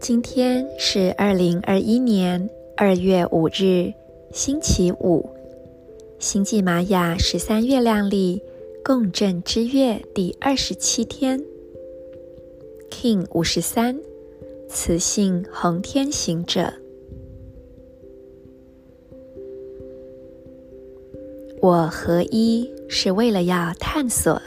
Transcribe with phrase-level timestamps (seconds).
[0.00, 3.92] 今天是二零二一年二月五日，
[4.32, 5.28] 星期五，
[6.18, 8.42] 星际玛雅十三月亮历
[8.84, 11.44] 共振之月第二十七天
[12.90, 14.00] ，King 五十三，
[14.68, 16.72] 雌性红天行者。
[21.62, 24.40] 我合一是为了要探索、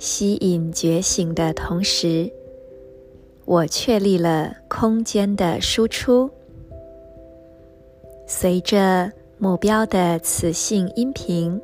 [0.00, 2.28] 吸引觉醒的同时。
[3.44, 6.28] 我确立了空间的输出，
[8.26, 11.60] 随着目标的磁性音频，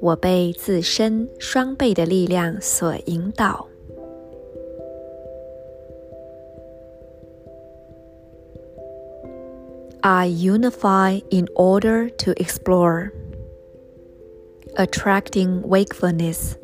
[0.00, 3.66] 我被自身双倍的力量所引导。
[10.02, 13.12] I unify in order to explore,
[14.76, 16.56] attracting wakefulness.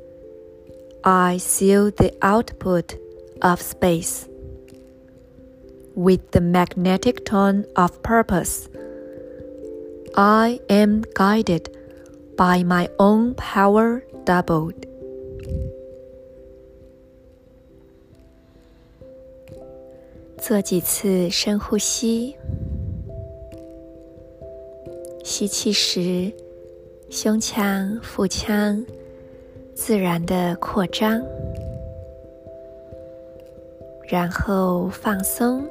[1.04, 2.96] I seal the output.
[3.42, 4.28] Of space,
[5.96, 8.68] with the magnetic tone of purpose,
[10.14, 11.76] I am guided
[12.36, 14.86] by my own power doubled.
[25.32, 26.30] 吸气时，
[27.08, 28.84] 胸腔、腹腔
[29.74, 31.24] 自然的扩张。
[34.06, 35.66] 然后放松，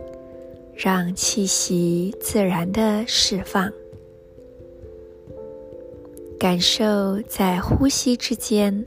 [0.74, 3.72] 让气息自然的释放，
[6.40, 8.84] 感受在呼吸之间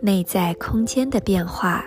[0.00, 1.84] 内在空间的变化，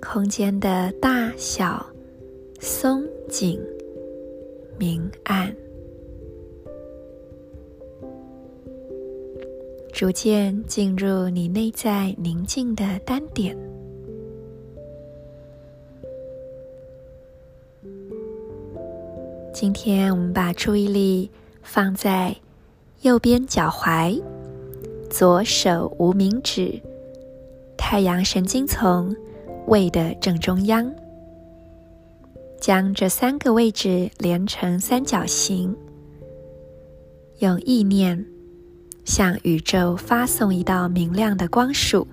[0.00, 1.84] 空间的大小、
[2.60, 3.60] 松紧、
[4.78, 5.52] 明暗，
[9.92, 13.54] 逐渐进入你内在宁静的单点。
[19.52, 21.30] 今天我们把注意力
[21.62, 22.34] 放在
[23.02, 24.20] 右边脚踝、
[25.10, 26.80] 左手无名指、
[27.76, 29.14] 太阳神经丛、
[29.66, 30.90] 胃的正中央，
[32.58, 35.76] 将这三个位置连成三角形，
[37.40, 38.26] 用意念
[39.04, 42.06] 向宇宙发送一道明亮的光束。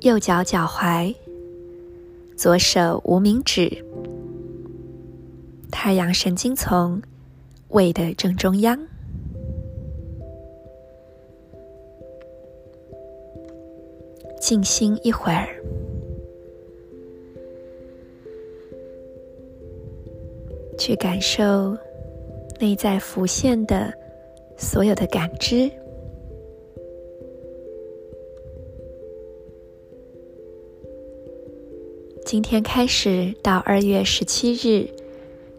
[0.00, 1.14] 右脚脚踝。
[2.36, 3.84] 左手无名指，
[5.72, 7.02] 太阳神经丛，
[7.70, 8.78] 胃的正中央。
[14.40, 15.48] 静心一会儿，
[20.78, 21.76] 去感受
[22.60, 23.92] 内在浮现的
[24.56, 25.70] 所有的感知。
[32.24, 34.86] 今天开始到二月十七日，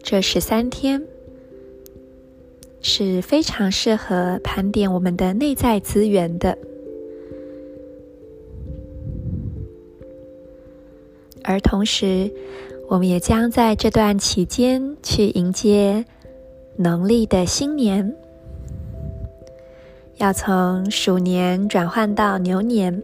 [0.02, 1.02] 这十三天
[2.80, 6.56] 是非常适合盘点我们的内在资源的，
[11.42, 12.30] 而同时，
[12.88, 16.04] 我们也将在这段期间去迎接
[16.76, 18.16] 农历的新年，
[20.16, 23.02] 要从鼠年转换到牛年。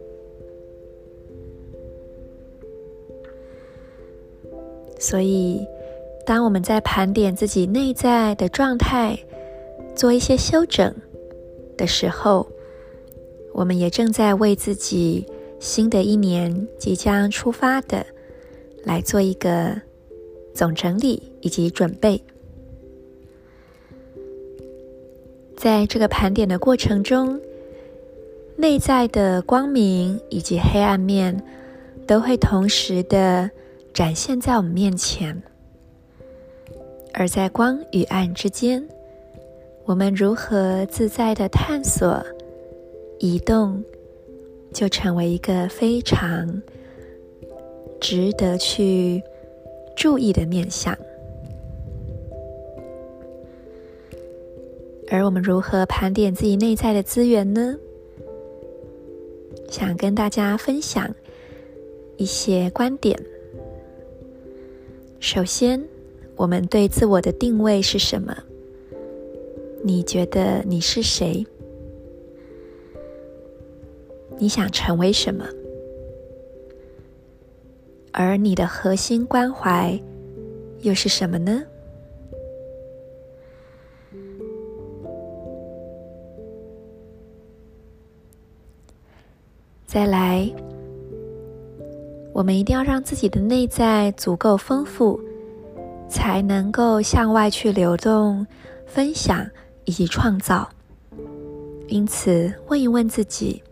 [4.99, 5.63] 所以，
[6.25, 9.17] 当我们在盘点自己内在的状态，
[9.95, 10.93] 做一些修整
[11.77, 12.47] 的时候，
[13.53, 15.23] 我们也正在为自己
[15.59, 18.03] 新的一年即将出发的
[18.83, 19.79] 来做一个
[20.53, 22.19] 总整理以及准备。
[25.57, 27.41] 在这个盘点的过程中，
[28.55, 31.43] 内在的光明以及黑暗面
[32.07, 33.49] 都会同时的。
[33.93, 35.41] 展现在我们面前，
[37.15, 38.87] 而在光与暗之间，
[39.85, 42.23] 我们如何自在的探索、
[43.17, 43.83] 移动，
[44.71, 46.61] 就成为一个非常
[47.99, 49.19] 值得去
[49.95, 50.95] 注意的面向。
[55.09, 57.75] 而我们如何盘点自己内在的资源呢？
[59.69, 61.13] 想跟大家分享
[62.17, 63.17] 一些观点。
[65.19, 65.83] 首先，
[66.35, 68.37] 我们对自我的定位是什么？
[69.83, 71.45] 你觉得你是谁？
[74.37, 75.45] 你想成为什么？
[78.11, 79.99] 而你的核心关怀
[80.81, 81.63] 又是什么呢？
[89.87, 90.53] 再来，
[92.33, 95.17] 我们一定要让自己的内在足够丰富，
[96.09, 98.45] 才能够向外去流动、
[98.85, 99.49] 分享
[99.85, 100.69] 以及创造。
[101.87, 103.63] 因此，问一问自己：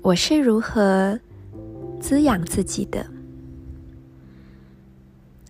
[0.00, 1.20] 我是如何
[2.00, 3.04] 滋养自己的？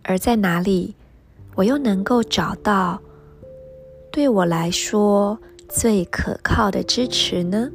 [0.02, 0.92] 而在哪里，
[1.54, 3.00] 我又能够找到
[4.10, 5.38] 对我来说
[5.68, 7.70] 最可靠的支持呢？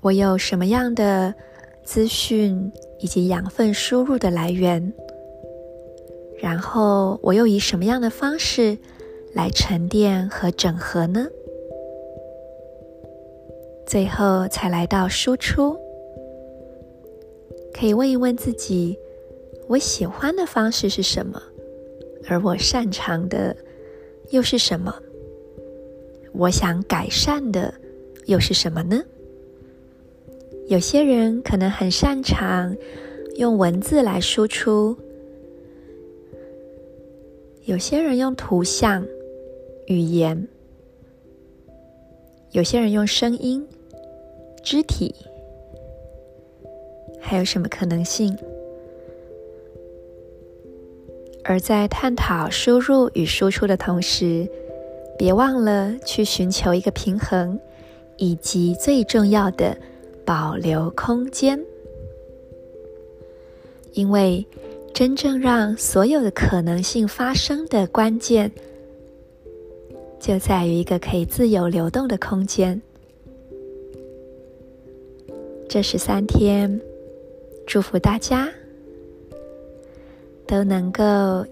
[0.00, 1.34] 我有什么样的
[1.82, 4.92] 资讯以及养分输入的来源？
[6.40, 8.78] 然后我又以什么样的方式
[9.34, 11.26] 来沉淀和整合呢？
[13.86, 15.76] 最后才来到输出，
[17.74, 18.96] 可以问一问自己：
[19.66, 21.42] 我喜欢的方式是什么？
[22.28, 23.56] 而我擅长的
[24.30, 24.94] 又是什么？
[26.32, 27.74] 我想改善的
[28.26, 29.02] 又是什么呢？
[30.68, 32.76] 有些人可能很擅长
[33.36, 34.94] 用文字来输出，
[37.64, 39.02] 有些人用图像、
[39.86, 40.46] 语言，
[42.50, 43.66] 有些人用声音、
[44.62, 45.14] 肢体，
[47.18, 48.36] 还有什么可能性？
[51.44, 54.46] 而在探讨输入与输出的同时，
[55.18, 57.58] 别忘了去寻求一个平衡，
[58.18, 59.74] 以及最重要的。
[60.28, 61.58] 保留空间，
[63.94, 64.46] 因为
[64.92, 68.52] 真正让所有的可能性发生的关键，
[70.20, 72.78] 就在于一个可以自由流动的空间。
[75.66, 76.78] 这十三天，
[77.66, 78.50] 祝福大家
[80.46, 81.02] 都能够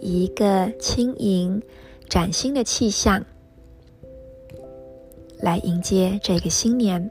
[0.01, 1.63] 以一个轻盈、
[2.11, 3.25] 崭新的气象
[5.41, 7.11] 来迎接这个新年。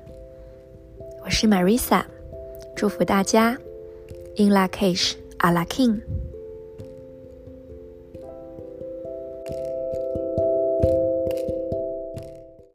[1.25, 2.04] 我是 Marisa，
[2.75, 3.57] 祝福大家
[4.38, 6.01] ，In lakesh Ala King。